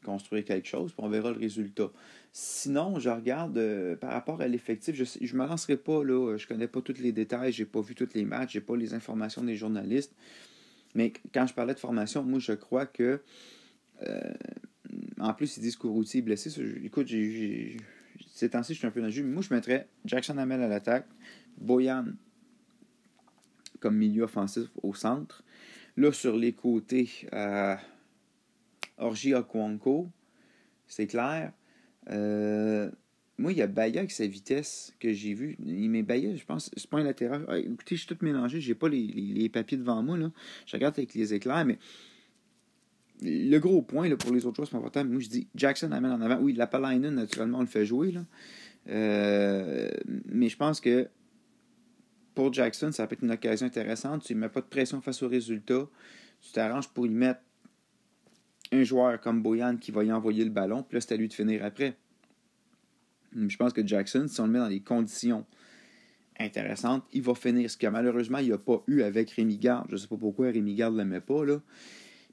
de 0.00 0.06
construire 0.06 0.44
quelque 0.44 0.66
chose, 0.66 0.92
puis 0.92 1.04
on 1.04 1.08
verra 1.08 1.30
le 1.30 1.38
résultat. 1.38 1.90
Sinon, 2.32 2.98
je 2.98 3.10
regarde 3.10 3.58
euh, 3.58 3.96
par 3.96 4.12
rapport 4.12 4.40
à 4.40 4.48
l'effectif, 4.48 4.94
je 4.94 5.34
ne 5.34 5.38
me 5.38 5.46
lancerai 5.46 5.76
pas, 5.76 6.02
là, 6.04 6.36
je 6.36 6.46
connais 6.46 6.68
pas 6.68 6.80
tous 6.80 6.98
les 6.98 7.12
détails, 7.12 7.52
j'ai 7.52 7.66
pas 7.66 7.80
vu 7.80 7.94
tous 7.94 8.08
les 8.14 8.24
matchs, 8.24 8.52
j'ai 8.52 8.60
pas 8.60 8.76
les 8.76 8.94
informations 8.94 9.42
des 9.42 9.56
journalistes. 9.56 10.14
Mais 10.94 11.12
quand 11.34 11.46
je 11.46 11.54
parlais 11.54 11.74
de 11.74 11.78
formation, 11.78 12.22
moi, 12.22 12.38
je 12.38 12.52
crois 12.52 12.86
que. 12.86 13.20
Euh, 14.02 14.34
en 15.18 15.34
plus, 15.34 15.56
ils 15.56 15.60
disent 15.60 15.76
qu'Ourouti 15.76 16.18
est 16.18 16.22
blessé. 16.22 16.50
écoute, 16.84 17.06
j'ai 17.08 17.76
ces 18.26 18.50
temps-ci, 18.50 18.74
je 18.74 18.78
suis 18.78 18.86
un 18.86 18.90
peu 18.90 19.00
dans 19.00 19.08
le. 19.08 19.12
Mais 19.22 19.32
moi, 19.32 19.42
je 19.42 19.52
mettrais 19.52 19.88
Jackson 20.04 20.38
Hamel 20.38 20.62
à 20.62 20.68
l'attaque, 20.68 21.06
Boyan 21.56 22.06
comme 23.80 23.96
milieu 23.96 24.24
offensif 24.24 24.68
au 24.82 24.94
centre. 24.94 25.42
Là, 25.96 26.12
sur 26.12 26.36
les 26.36 26.52
côtés, 26.52 27.08
euh, 27.32 27.76
Orgi 28.98 29.34
Okwanko, 29.34 30.08
c'est 30.86 31.06
clair. 31.06 31.52
Euh, 32.10 32.90
moi, 33.36 33.52
il 33.52 33.58
y 33.58 33.62
a 33.62 33.66
Baya 33.66 34.00
avec 34.00 34.10
sa 34.10 34.26
vitesse 34.26 34.94
que 34.98 35.12
j'ai 35.12 35.34
vu. 35.34 35.56
Mais 35.60 36.02
Baya, 36.02 36.34
je 36.34 36.44
pense, 36.44 36.70
c'est 36.76 36.88
pas 36.88 36.98
un 36.98 37.04
latéral. 37.04 37.44
Ah, 37.48 37.58
écoutez, 37.58 37.96
je 37.96 38.04
suis 38.04 38.14
tout 38.14 38.24
mélangé. 38.24 38.60
J'ai 38.60 38.74
pas 38.74 38.88
les, 38.88 39.48
papiers 39.48 39.78
devant 39.78 40.02
moi. 40.02 40.18
Je 40.66 40.76
regarde 40.76 40.94
avec 40.98 41.14
les 41.14 41.34
éclairs, 41.34 41.64
mais 41.64 41.78
le 43.22 43.58
gros 43.58 43.82
point 43.82 44.14
pour 44.16 44.32
les 44.32 44.46
autres 44.46 44.64
choses 44.64 44.74
importantes, 44.74 45.08
moi 45.08 45.20
je 45.20 45.28
dis 45.28 45.48
Jackson 45.54 45.92
amène 45.92 46.12
en 46.12 46.20
avant. 46.20 46.38
Oui, 46.40 46.52
la 46.52 46.66
Palainen, 46.66 47.14
naturellement, 47.14 47.58
on 47.58 47.62
le 47.62 47.66
fait 47.66 47.86
jouer. 47.86 48.14
Euh, 48.88 49.90
mais 50.26 50.48
je 50.48 50.56
pense 50.56 50.80
que 50.80 51.08
pour 52.34 52.52
Jackson, 52.52 52.92
ça 52.92 53.06
peut 53.06 53.14
être 53.14 53.22
une 53.22 53.32
occasion 53.32 53.66
intéressante. 53.66 54.22
Tu 54.24 54.34
ne 54.34 54.40
mets 54.40 54.48
pas 54.48 54.60
de 54.60 54.66
pression 54.66 55.00
face 55.00 55.22
au 55.22 55.28
résultat. 55.28 55.88
Tu 56.40 56.52
t'arranges 56.52 56.88
pour 56.88 57.06
y 57.06 57.10
mettre 57.10 57.40
un 58.70 58.84
joueur 58.84 59.20
comme 59.20 59.42
Boyan 59.42 59.76
qui 59.76 59.90
va 59.90 60.04
y 60.04 60.12
envoyer 60.12 60.44
le 60.44 60.50
ballon, 60.50 60.82
puis 60.82 60.96
là, 60.96 61.00
c'est 61.00 61.14
à 61.14 61.16
lui 61.16 61.28
de 61.28 61.32
finir 61.32 61.64
après. 61.64 61.96
Je 63.34 63.56
pense 63.56 63.72
que 63.72 63.86
Jackson, 63.86 64.26
si 64.28 64.40
on 64.40 64.46
le 64.46 64.52
met 64.52 64.58
dans 64.58 64.68
des 64.68 64.80
conditions 64.80 65.44
intéressantes, 66.38 67.04
il 67.12 67.22
va 67.22 67.34
finir. 67.34 67.70
Ce 67.70 67.76
que 67.76 67.86
malheureusement, 67.86 68.38
il 68.38 68.50
n'a 68.50 68.58
pas 68.58 68.82
eu 68.86 69.02
avec 69.02 69.30
Rémi 69.30 69.58
Garde. 69.58 69.86
Je 69.88 69.94
ne 69.94 69.98
sais 69.98 70.06
pas 70.06 70.16
pourquoi 70.16 70.46
Rémi 70.50 70.74
Garde 70.74 70.94
ne 70.94 70.98
l'aimait 70.98 71.20
pas. 71.20 71.44
Là. 71.44 71.60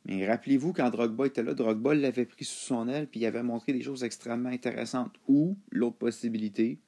Mais 0.06 0.28
rappelez-vous, 0.28 0.72
quand 0.72 0.90
Drogba 0.92 1.26
était 1.26 1.44
là, 1.44 1.54
Drogba 1.54 1.96
l'avait 1.96 2.26
pris 2.26 2.46
sous 2.46 2.66
son 2.66 2.88
aile, 2.88 3.08
puis 3.08 3.22
il 3.22 3.26
avait 3.26 3.42
montré 3.42 3.74
des 3.74 3.82
choses 3.82 4.04
extrêmement 4.04 4.50
intéressantes. 4.50 5.16
Ou, 5.28 5.58
l'autre 5.72 5.98
possibilité, 5.98 6.80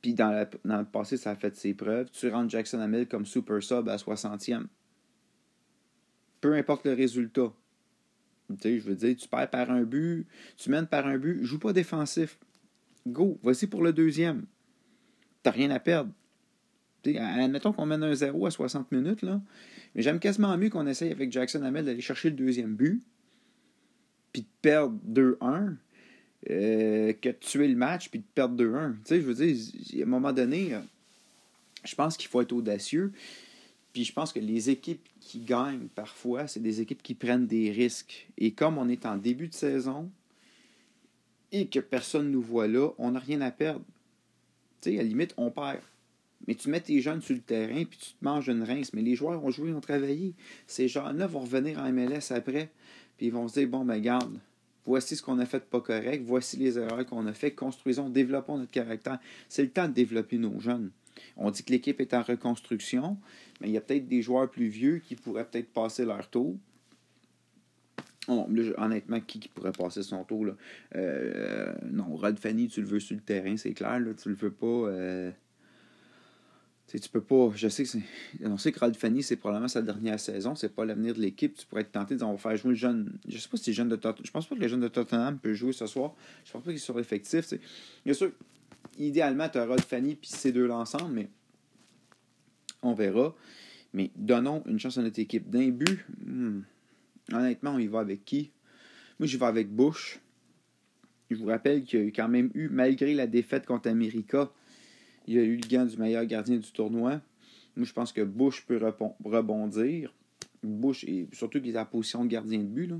puis 0.00 0.14
dans, 0.14 0.46
le 0.64 0.84
passé, 0.84 1.16
ça 1.16 1.30
a 1.30 1.36
fait 1.36 1.54
ses 1.54 1.74
preuves. 1.74 2.10
Tu 2.10 2.28
rentres 2.28 2.50
Jackson 2.50 2.80
Hamil 2.80 3.06
comme 3.06 3.26
super 3.26 3.62
sub 3.62 3.88
à 3.88 3.96
60e. 3.96 4.66
Peu 6.40 6.54
importe 6.54 6.86
le 6.86 6.94
résultat. 6.94 7.52
Tu 8.60 8.80
je 8.80 8.84
veux 8.84 8.96
dire, 8.96 9.14
tu 9.16 9.28
perds 9.28 9.50
par 9.50 9.70
un 9.70 9.82
but, 9.82 10.26
tu 10.56 10.70
mènes 10.70 10.86
par 10.86 11.06
un 11.06 11.18
but, 11.18 11.44
joue 11.44 11.58
pas 11.58 11.72
défensif. 11.72 12.38
Go, 13.06 13.38
voici 13.42 13.66
pour 13.66 13.82
le 13.82 13.92
deuxième. 13.92 14.46
T'as 15.42 15.52
rien 15.52 15.70
à 15.70 15.78
perdre. 15.78 16.12
Admettons 17.06 17.72
qu'on 17.72 17.86
mène 17.86 18.02
un 18.02 18.14
0 18.14 18.46
à 18.46 18.50
60 18.50 18.92
minutes, 18.92 19.22
là. 19.22 19.40
Mais 19.94 20.02
j'aime 20.02 20.20
quasiment 20.20 20.56
mieux 20.56 20.70
qu'on 20.70 20.86
essaye 20.86 21.10
avec 21.10 21.32
Jackson 21.32 21.62
Hamel 21.62 21.84
d'aller 21.84 22.00
chercher 22.00 22.30
le 22.30 22.36
deuxième 22.36 22.74
but, 22.74 23.02
puis 24.32 24.42
de 24.42 24.48
perdre 24.62 24.96
2-1, 25.08 25.76
euh, 26.48 27.12
que 27.12 27.28
de 27.28 27.34
tuer 27.34 27.68
le 27.68 27.76
match 27.76 28.08
puis 28.08 28.20
de 28.20 28.24
perdre 28.34 28.56
2-1. 28.56 28.92
Tu 28.92 28.98
sais, 29.04 29.20
je 29.20 29.26
veux 29.26 29.34
dire, 29.34 29.56
à 30.00 30.02
un 30.02 30.06
moment 30.06 30.32
donné, 30.32 30.74
euh, 30.74 30.80
je 31.84 31.94
pense 31.94 32.16
qu'il 32.16 32.28
faut 32.28 32.40
être 32.40 32.52
audacieux. 32.52 33.12
Puis 33.92 34.04
je 34.04 34.12
pense 34.12 34.32
que 34.32 34.38
les 34.38 34.70
équipes 34.70 35.06
qui 35.20 35.40
gagnent 35.40 35.88
parfois, 35.94 36.46
c'est 36.46 36.60
des 36.60 36.80
équipes 36.80 37.02
qui 37.02 37.14
prennent 37.14 37.46
des 37.46 37.72
risques. 37.72 38.28
Et 38.38 38.52
comme 38.52 38.78
on 38.78 38.88
est 38.88 39.04
en 39.04 39.16
début 39.16 39.48
de 39.48 39.54
saison 39.54 40.10
et 41.52 41.66
que 41.66 41.80
personne 41.80 42.26
ne 42.26 42.30
nous 42.30 42.42
voit 42.42 42.68
là, 42.68 42.90
on 42.98 43.10
n'a 43.12 43.18
rien 43.18 43.40
à 43.40 43.50
perdre. 43.50 43.84
Tu 44.80 44.92
sais, 44.92 44.98
à 44.98 45.02
la 45.02 45.08
limite, 45.08 45.34
on 45.36 45.50
perd. 45.50 45.80
Mais 46.46 46.54
tu 46.54 46.70
mets 46.70 46.80
tes 46.80 47.00
jeunes 47.00 47.22
sur 47.22 47.34
le 47.34 47.42
terrain 47.42 47.84
puis 47.84 47.98
tu 47.98 48.10
te 48.12 48.24
manges 48.24 48.48
une 48.48 48.62
rince. 48.62 48.92
Mais 48.92 49.02
les 49.02 49.14
joueurs 49.14 49.44
ont 49.44 49.50
joué, 49.50 49.72
ont 49.72 49.80
travaillé. 49.80 50.34
Ces 50.66 50.88
jeunes-là 50.88 51.26
vont 51.26 51.40
revenir 51.40 51.78
en 51.78 51.92
MLS 51.92 52.32
après. 52.32 52.70
Puis 53.16 53.26
ils 53.26 53.32
vont 53.32 53.48
se 53.48 53.60
dire 53.60 53.68
bon, 53.68 53.84
ben 53.84 54.00
garde, 54.00 54.38
voici 54.86 55.16
ce 55.16 55.22
qu'on 55.22 55.38
a 55.38 55.46
fait 55.46 55.58
de 55.58 55.64
pas 55.64 55.80
correct, 55.80 56.22
voici 56.24 56.56
les 56.56 56.78
erreurs 56.78 57.06
qu'on 57.06 57.26
a 57.26 57.32
fait, 57.32 57.52
construisons, 57.52 58.08
développons 58.08 58.58
notre 58.58 58.70
caractère. 58.70 59.18
C'est 59.48 59.62
le 59.62 59.70
temps 59.70 59.88
de 59.88 59.92
développer 59.92 60.38
nos 60.38 60.58
jeunes. 60.58 60.90
On 61.36 61.50
dit 61.50 61.62
que 61.62 61.70
l'équipe 61.70 62.00
est 62.00 62.14
en 62.14 62.22
reconstruction, 62.22 63.18
mais 63.60 63.68
il 63.68 63.72
y 63.72 63.76
a 63.76 63.80
peut-être 63.80 64.08
des 64.08 64.22
joueurs 64.22 64.50
plus 64.50 64.68
vieux 64.68 64.98
qui 64.98 65.16
pourraient 65.16 65.44
peut-être 65.44 65.72
passer 65.72 66.04
leur 66.04 66.28
tour. 66.28 66.56
honnêtement, 68.28 69.20
qui, 69.20 69.48
pourrait 69.48 69.72
passer 69.72 70.02
son 70.02 70.24
tour? 70.24 70.46
Là? 70.46 70.52
Euh, 70.96 71.74
non, 71.90 72.16
Rod 72.16 72.38
Fanny, 72.38 72.68
tu 72.68 72.80
le 72.80 72.86
veux 72.86 73.00
sur 73.00 73.16
le 73.16 73.22
terrain, 73.22 73.56
c'est 73.56 73.72
clair. 73.72 74.00
Là, 74.00 74.14
tu 74.14 74.28
le 74.28 74.34
veux 74.34 74.52
pas. 74.52 74.66
Euh, 74.66 75.30
tu 76.98 77.08
peux 77.08 77.20
pas. 77.20 77.52
Je 77.54 77.68
sais 77.68 77.84
que 77.84 77.88
c'est. 77.88 78.02
On 78.44 78.58
sait 78.58 78.72
que 78.72 78.80
Ralph 78.80 78.96
Fanny, 78.96 79.22
c'est 79.22 79.36
probablement 79.36 79.68
sa 79.68 79.82
dernière 79.82 80.18
saison. 80.18 80.54
C'est 80.54 80.74
pas 80.74 80.84
l'avenir 80.84 81.14
de 81.14 81.20
l'équipe. 81.20 81.56
Tu 81.56 81.66
pourrais 81.66 81.82
être 81.82 81.92
tenté 81.92 82.16
de 82.16 82.24
faire 82.36 82.56
jouer 82.56 82.70
le 82.70 82.74
jeune. 82.74 83.18
Je 83.28 83.38
sais 83.38 83.48
pas 83.48 83.56
si 83.56 83.64
c'est 83.64 83.72
jeune 83.72 83.88
de 83.88 83.96
Tottenham. 83.96 84.24
Je 84.24 84.30
pense 84.30 84.46
pas 84.46 84.56
que 84.56 84.60
le 84.60 84.68
jeune 84.68 84.80
de 84.80 84.88
Tottenham 84.88 85.38
peut 85.38 85.54
jouer 85.54 85.72
ce 85.72 85.86
soir. 85.86 86.14
Je 86.44 86.52
pense 86.52 86.64
pas 86.64 86.70
qu'il 86.70 86.80
soit 86.80 87.00
effectif. 87.00 87.54
Bien 88.04 88.14
sûr, 88.14 88.32
idéalement, 88.98 89.48
tu 89.48 89.58
as 89.58 89.66
Rod 89.66 89.80
Fanny 89.80 90.16
puis 90.16 90.30
ces 90.30 90.52
deux-là 90.52 90.76
ensemble, 90.76 91.12
mais 91.12 91.28
on 92.82 92.94
verra. 92.94 93.34
Mais 93.92 94.10
donnons 94.16 94.62
une 94.66 94.78
chance 94.78 94.98
à 94.98 95.02
notre 95.02 95.18
équipe. 95.18 95.48
D'un 95.50 95.68
but, 95.68 96.04
hmm, 96.24 96.60
honnêtement, 97.32 97.72
on 97.72 97.78
y 97.78 97.86
va 97.86 98.00
avec 98.00 98.24
qui? 98.24 98.50
Moi, 99.18 99.26
je 99.26 99.36
vais 99.36 99.46
avec 99.46 99.70
Bush. 99.70 100.18
Je 101.30 101.36
vous 101.36 101.46
rappelle 101.46 101.84
qu'il 101.84 102.04
y 102.04 102.08
a 102.08 102.10
quand 102.10 102.28
même 102.28 102.50
eu, 102.54 102.68
malgré 102.68 103.14
la 103.14 103.26
défaite 103.26 103.66
contre 103.66 103.88
America, 103.88 104.50
il 105.26 105.38
a 105.38 105.42
eu 105.42 105.56
le 105.56 105.66
gain 105.66 105.84
du 105.84 105.96
meilleur 105.96 106.24
gardien 106.24 106.56
du 106.56 106.72
tournoi. 106.72 107.20
Moi, 107.76 107.86
je 107.86 107.92
pense 107.92 108.12
que 108.12 108.22
Bush 108.22 108.64
peut 108.66 108.80
rebondir. 109.24 110.14
Bush, 110.62 111.04
et 111.04 111.28
surtout 111.32 111.60
qu'il 111.60 111.74
est 111.74 111.78
en 111.78 111.86
position 111.86 112.24
de 112.24 112.28
gardien 112.28 112.58
de 112.58 112.64
but. 112.64 112.92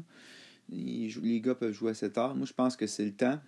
les 0.70 1.40
gars 1.40 1.54
peuvent 1.54 1.72
jouer 1.72 1.90
à 1.90 1.94
cette 1.94 2.16
heure. 2.16 2.34
Moi, 2.34 2.46
je 2.46 2.52
pense 2.52 2.76
que 2.76 2.86
c'est 2.86 3.04
le 3.04 3.12
temps. 3.12 3.38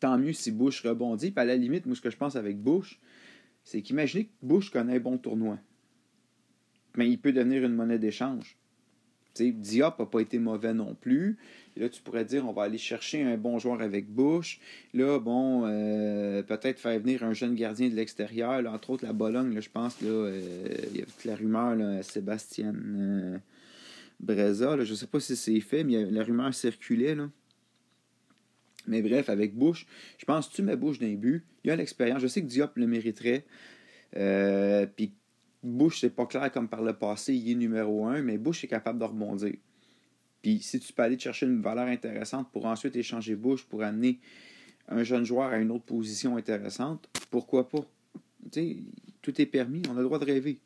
Tant 0.00 0.18
mieux 0.18 0.32
si 0.32 0.50
Bush 0.50 0.82
rebondit. 0.82 1.30
Puis 1.30 1.40
à 1.40 1.44
la 1.44 1.56
limite, 1.56 1.86
moi, 1.86 1.94
ce 1.94 2.00
que 2.00 2.10
je 2.10 2.16
pense 2.16 2.36
avec 2.36 2.58
Bush, 2.58 2.98
c'est 3.62 3.80
qu'imaginez 3.80 4.26
que 4.26 4.32
Bush 4.42 4.70
connaît 4.70 4.96
un 4.96 5.00
bon 5.00 5.16
tournoi. 5.16 5.58
Mais 6.96 7.08
il 7.08 7.18
peut 7.18 7.32
devenir 7.32 7.64
une 7.64 7.74
monnaie 7.74 7.98
d'échange. 7.98 8.56
Diop 9.42 9.98
n'a 9.98 10.06
pas 10.06 10.20
été 10.20 10.38
mauvais 10.38 10.74
non 10.74 10.94
plus. 10.94 11.38
Là, 11.76 11.88
tu 11.88 12.00
pourrais 12.02 12.24
dire, 12.24 12.46
on 12.46 12.52
va 12.52 12.62
aller 12.62 12.78
chercher 12.78 13.22
un 13.22 13.36
bon 13.36 13.58
joueur 13.58 13.80
avec 13.80 14.08
Bush. 14.08 14.60
Là, 14.92 15.18
bon, 15.18 15.64
euh, 15.66 16.33
peut-être 16.44 16.78
faire 16.78 16.98
venir 16.98 17.22
un 17.24 17.32
jeune 17.32 17.54
gardien 17.54 17.88
de 17.88 17.94
l'extérieur. 17.94 18.64
Entre 18.72 18.90
autres, 18.90 19.04
la 19.04 19.12
Bologne, 19.12 19.60
je 19.60 19.70
pense, 19.70 20.00
là, 20.00 20.08
euh, 20.08 20.38
il 20.90 20.98
y 20.98 21.02
a 21.02 21.06
toute 21.06 21.24
la 21.24 21.36
rumeur, 21.36 21.74
là, 21.74 22.02
Sébastien 22.02 22.72
euh, 22.74 23.38
je 24.26 24.90
ne 24.90 24.96
sais 24.96 25.06
pas 25.06 25.20
si 25.20 25.36
c'est 25.36 25.60
fait, 25.60 25.84
mais 25.84 26.04
la 26.04 26.22
rumeur 26.22 26.54
circulait. 26.54 27.16
Mais 28.86 29.02
bref, 29.02 29.28
avec 29.28 29.54
Bush, 29.54 29.86
je 30.18 30.24
pense 30.24 30.50
tu 30.50 30.62
mets 30.62 30.76
Bush 30.76 30.98
d'un 30.98 31.14
but. 31.14 31.44
Il 31.64 31.70
a 31.70 31.76
l'expérience. 31.76 32.22
Je 32.22 32.28
sais 32.28 32.40
que 32.40 32.46
Diop 32.46 32.76
le 32.76 32.86
mériterait. 32.86 33.44
Puis 34.96 35.12
Bush, 35.64 36.00
c'est 36.00 36.14
pas 36.14 36.26
clair 36.26 36.52
comme 36.52 36.68
par 36.68 36.82
le 36.82 36.92
passé, 36.92 37.34
il 37.34 37.50
est 37.50 37.54
numéro 37.54 38.06
un, 38.06 38.22
mais 38.22 38.38
Bush 38.38 38.64
est 38.64 38.68
capable 38.68 38.98
de 38.98 39.04
rebondir. 39.04 39.54
Puis 40.42 40.60
si 40.60 40.78
tu 40.78 40.92
peux 40.92 41.02
aller 41.02 41.18
chercher 41.18 41.46
une 41.46 41.62
valeur 41.62 41.86
intéressante 41.86 42.52
pour 42.52 42.66
ensuite 42.66 42.94
échanger 42.96 43.34
Bush 43.34 43.64
pour 43.64 43.82
amener 43.82 44.20
un 44.88 45.02
jeune 45.02 45.24
joueur 45.24 45.50
à 45.50 45.58
une 45.58 45.70
autre 45.70 45.84
position 45.84 46.36
intéressante, 46.36 47.08
pourquoi 47.30 47.68
pas? 47.68 47.84
tout 49.22 49.40
est 49.40 49.46
permis, 49.46 49.82
on 49.88 49.96
a 49.96 50.00
le 50.00 50.04
droit 50.04 50.18
de 50.18 50.26
rêver. 50.26 50.60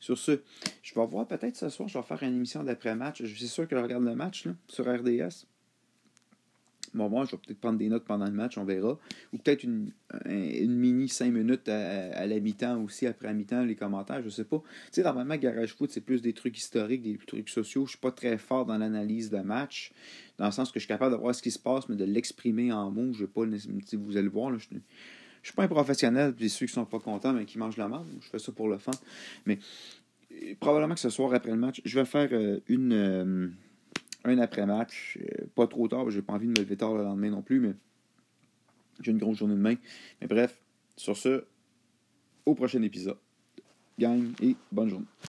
Sur 0.00 0.18
ce, 0.18 0.40
je 0.82 0.94
vais 0.94 1.06
voir 1.06 1.26
peut-être 1.26 1.56
ce 1.56 1.68
soir, 1.68 1.88
je 1.88 1.96
vais 1.96 2.04
faire 2.04 2.22
une 2.22 2.34
émission 2.34 2.64
d'après-match. 2.64 3.22
Je 3.22 3.34
suis 3.34 3.48
sûr 3.48 3.68
que 3.68 3.76
je 3.76 3.80
regarde 3.80 4.04
le 4.04 4.14
match 4.14 4.46
sur 4.68 4.84
RDS. 4.86 5.46
Bon, 6.92 7.08
moi, 7.08 7.24
je 7.24 7.32
vais 7.32 7.36
peut-être 7.38 7.60
prendre 7.60 7.78
des 7.78 7.88
notes 7.88 8.04
pendant 8.04 8.26
le 8.26 8.32
match, 8.32 8.58
on 8.58 8.64
verra. 8.64 8.98
Ou 9.32 9.38
peut-être 9.38 9.62
une, 9.62 9.92
une, 10.26 10.74
mini 10.74 11.08
5 11.08 11.32
minutes 11.32 11.68
à, 11.68 12.26
la 12.26 12.40
mi-temps 12.40 12.82
aussi, 12.82 13.06
après 13.06 13.28
la 13.28 13.34
mi-temps, 13.34 13.64
les 13.64 13.76
commentaires, 13.76 14.22
je 14.22 14.28
sais 14.28 14.44
pas. 14.44 14.58
Tu 14.86 14.94
sais, 14.94 15.02
normalement, 15.02 15.36
Garage 15.36 15.74
Foot, 15.74 15.90
c'est 15.92 16.00
plus 16.00 16.20
des 16.20 16.32
trucs 16.32 16.58
historiques, 16.58 17.02
des 17.02 17.16
trucs 17.26 17.48
sociaux. 17.48 17.86
Je 17.86 17.90
suis 17.90 17.98
pas 17.98 18.10
très 18.10 18.38
fort 18.38 18.66
dans 18.66 18.76
l'analyse 18.76 19.30
de 19.30 19.38
match, 19.38 19.92
dans 20.38 20.46
le 20.46 20.52
sens 20.52 20.72
que 20.72 20.80
je 20.80 20.84
suis 20.84 20.88
capable 20.88 21.14
de 21.14 21.20
voir 21.20 21.34
ce 21.34 21.42
qui 21.42 21.52
se 21.52 21.58
passe, 21.58 21.88
mais 21.88 21.96
de 21.96 22.04
l'exprimer 22.04 22.72
en 22.72 22.90
mots. 22.90 23.12
Je 23.12 23.20
vais 23.20 23.30
pas, 23.30 23.44
vous 23.44 24.16
allez 24.16 24.22
le 24.22 24.30
voir, 24.30 24.50
là, 24.50 24.58
je 24.58 24.74
ne 24.74 24.80
suis 25.42 25.54
pas 25.54 25.62
un 25.62 25.68
professionnel, 25.68 26.34
puis 26.34 26.50
ceux 26.50 26.66
qui 26.66 26.72
sont 26.72 26.84
pas 26.84 26.98
contents, 26.98 27.32
mais 27.32 27.44
qui 27.44 27.58
mangent 27.58 27.76
la 27.76 27.88
merde, 27.88 28.06
je 28.20 28.28
fais 28.28 28.38
ça 28.38 28.50
pour 28.50 28.68
le 28.68 28.78
fun. 28.78 28.90
Mais 29.46 29.58
probablement 30.58 30.94
que 30.94 31.00
ce 31.00 31.10
soir, 31.10 31.32
après 31.34 31.50
le 31.50 31.56
match, 31.56 31.80
je 31.84 31.98
vais 31.98 32.04
faire 32.04 32.28
euh, 32.32 32.60
une. 32.68 32.92
Euh, 32.92 33.48
un 34.24 34.38
après-match. 34.38 35.18
Euh, 35.20 35.46
pas 35.54 35.66
trop 35.66 35.88
tard, 35.88 36.10
j'ai 36.10 36.22
pas 36.22 36.34
envie 36.34 36.46
de 36.46 36.52
me 36.52 36.56
lever 36.56 36.76
tard 36.76 36.94
le 36.94 37.02
lendemain 37.02 37.30
non 37.30 37.42
plus, 37.42 37.60
mais 37.60 37.74
j'ai 39.00 39.12
une 39.12 39.18
grosse 39.18 39.38
journée 39.38 39.54
de 39.54 39.60
main. 39.60 39.76
Mais 40.20 40.26
bref, 40.26 40.60
sur 40.96 41.16
ce, 41.16 41.44
au 42.46 42.54
prochain 42.54 42.82
épisode. 42.82 43.18
Gang 43.98 44.32
et 44.40 44.56
bonne 44.72 44.88
journée. 44.88 45.06